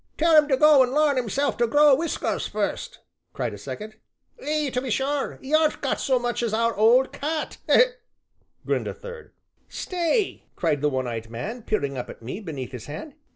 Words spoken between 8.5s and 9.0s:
grinned a